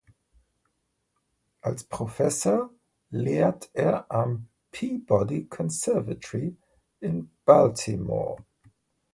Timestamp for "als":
1.61-1.83